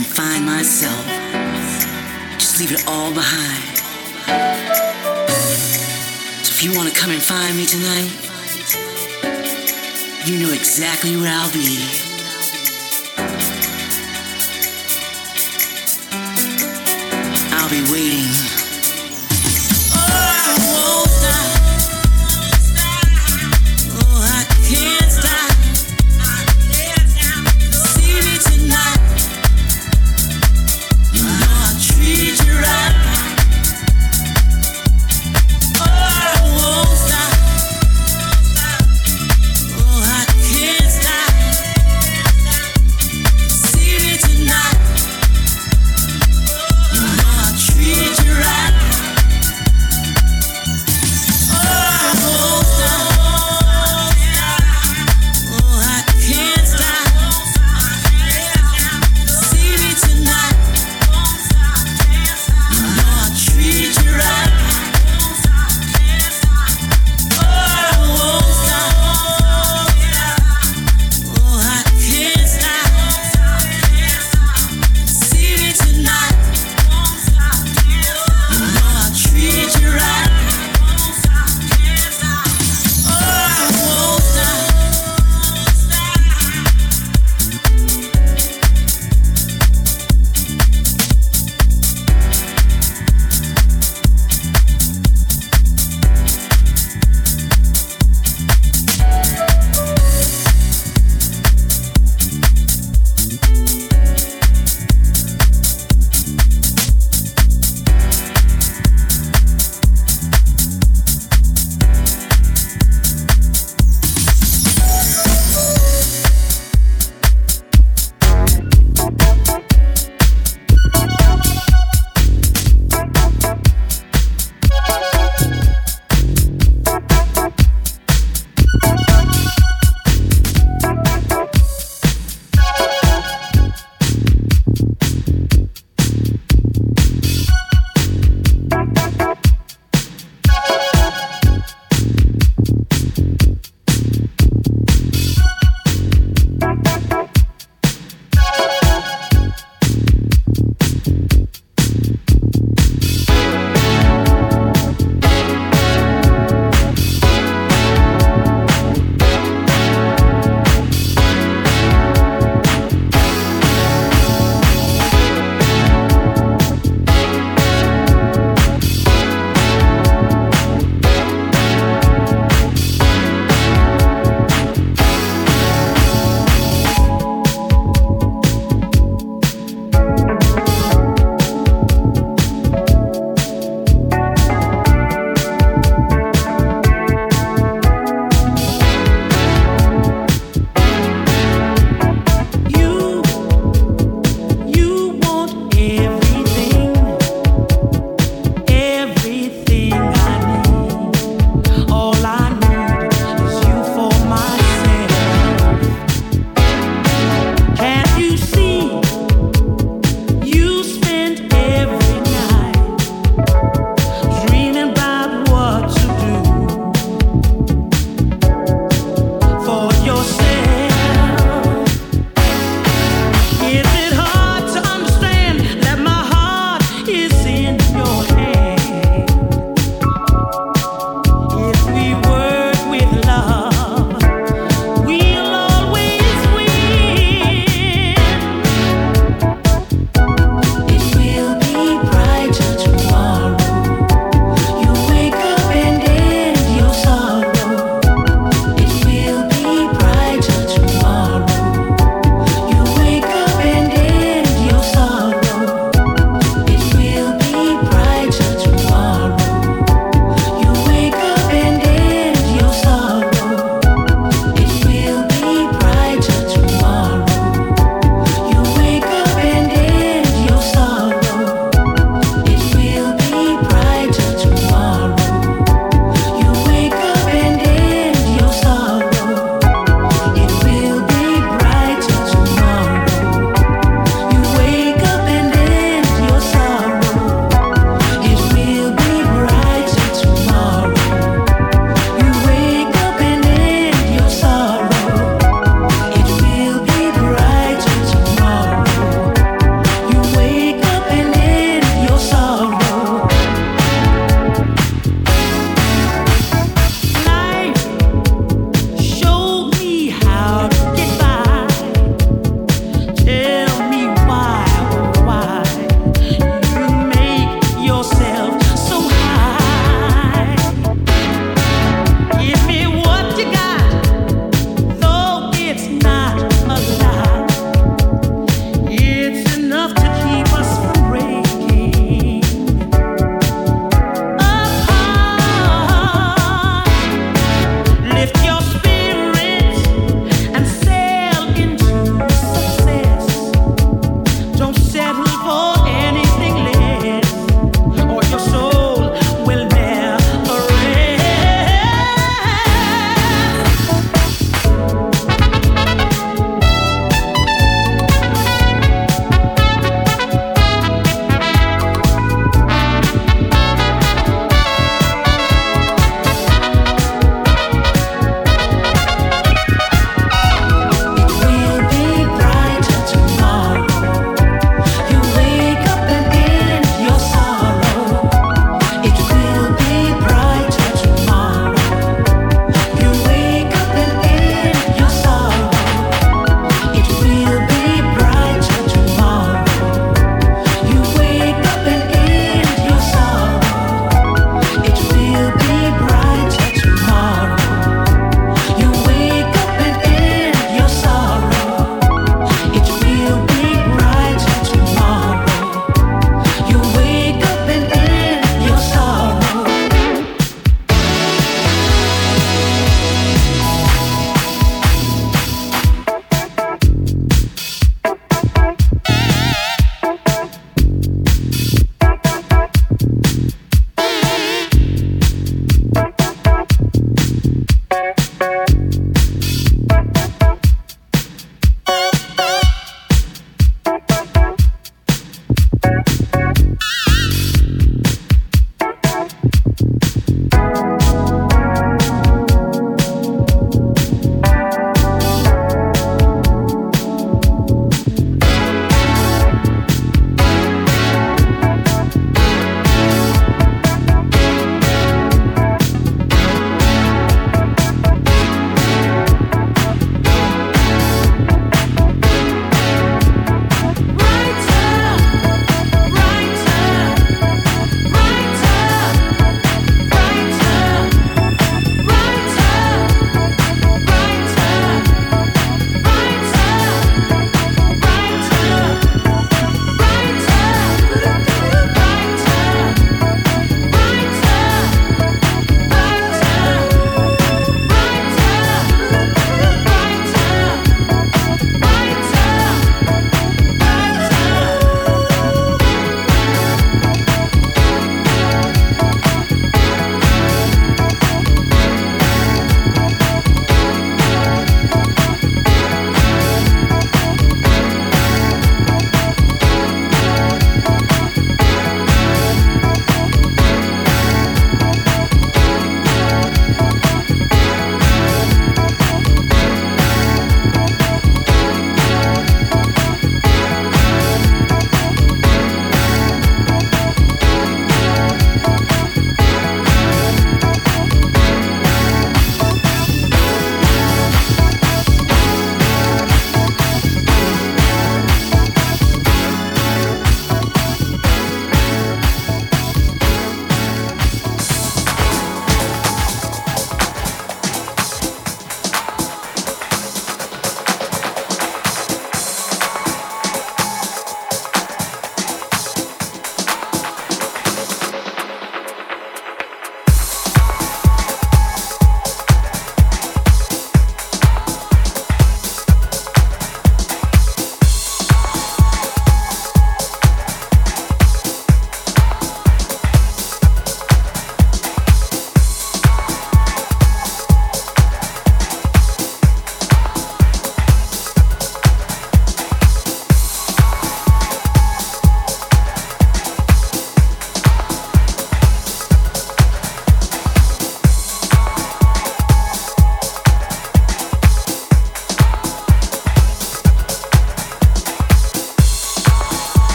and 0.00 0.06
find 0.06 0.46
myself. 0.46 1.04
Just 2.38 2.58
leave 2.58 2.72
it 2.72 2.84
all 2.88 3.12
behind. 3.12 3.76
So 6.42 6.52
if 6.52 6.64
you 6.64 6.74
want 6.74 6.88
to 6.88 6.98
come 6.98 7.10
and 7.10 7.20
find 7.20 7.54
me 7.54 7.66
tonight, 7.66 8.10
you 10.26 10.38
know 10.40 10.52
exactly 10.54 11.16
where 11.16 11.30
I'll 11.30 11.52
be. 11.52 11.84
I'll 17.52 17.68
be 17.68 17.92
waiting. 17.92 18.59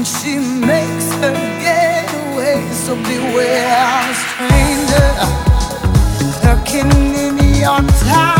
when 0.00 0.06
she 0.06 0.38
makes 0.38 1.12
her 1.16 1.34
getaway. 1.60 2.66
So 2.72 2.94
beware, 2.94 3.76
I'm 3.76 4.08
a 4.08 4.14
stranger 4.24 5.08
lurking 6.42 6.90
in 7.14 7.36
your 7.60 7.82
time. 8.08 8.39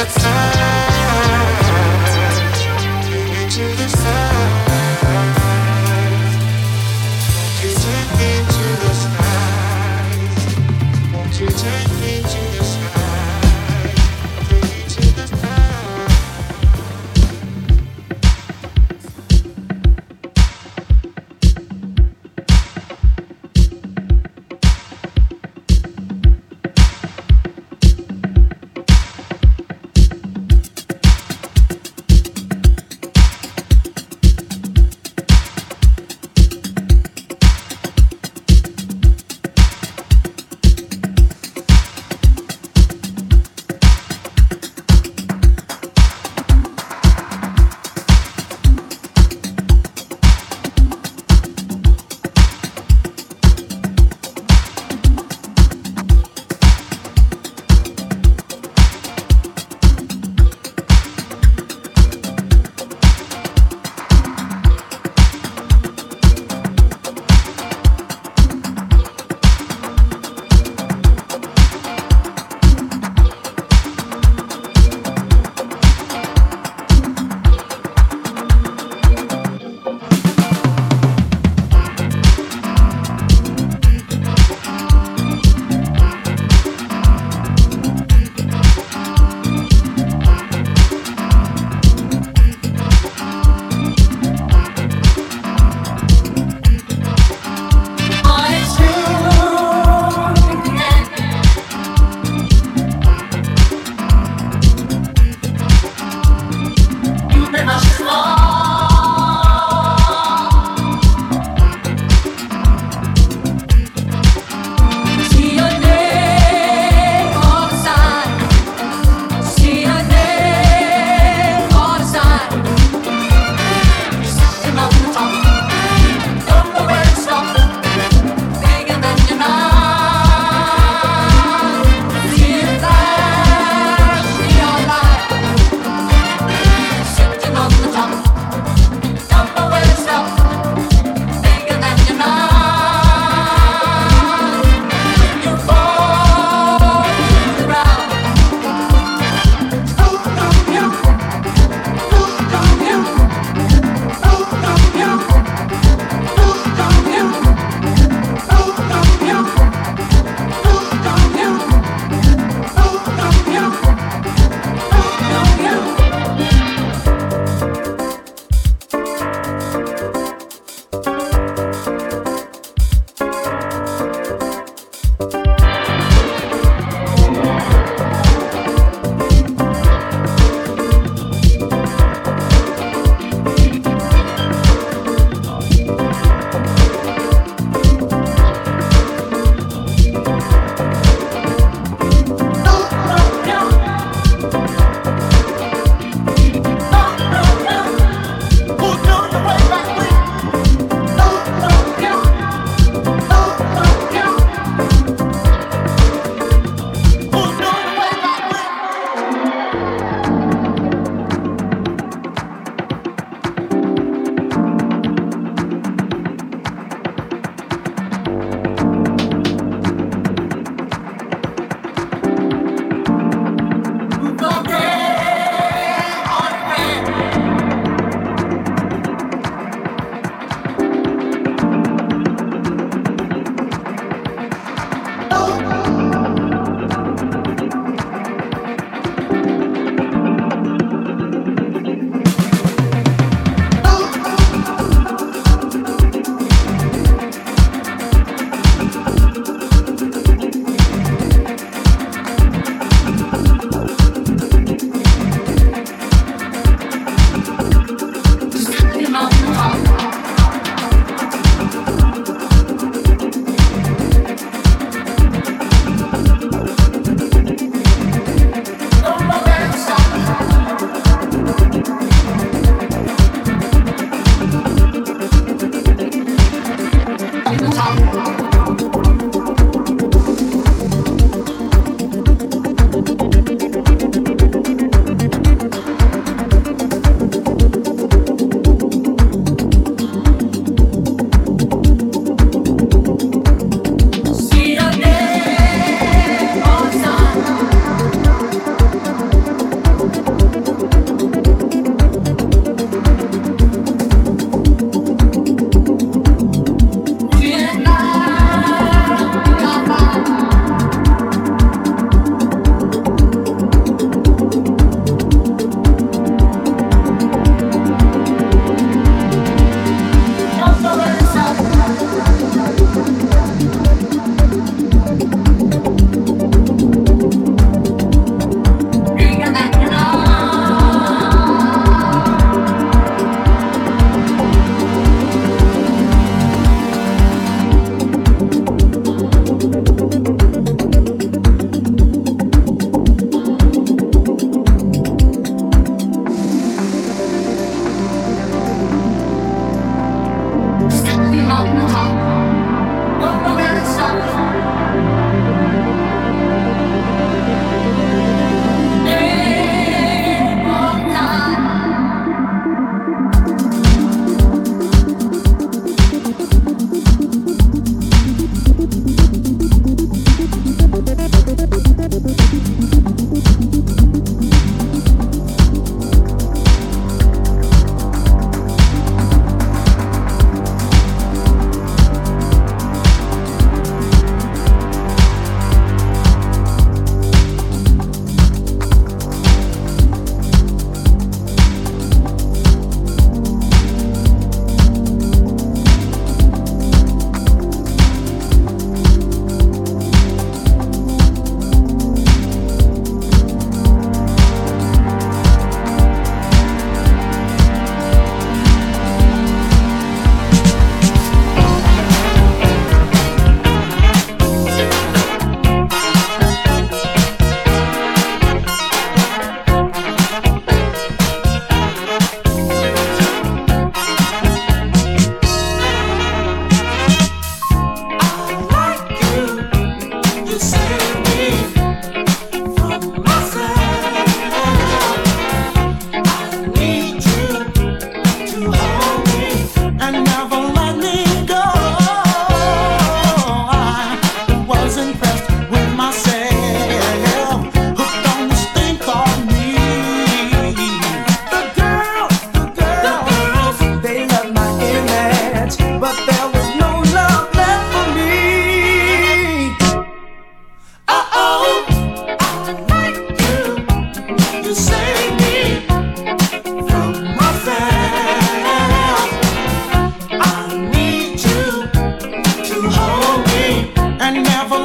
It's 0.00 0.14
time. 0.14 0.77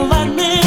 We're 0.03 0.09
trying 0.09 0.62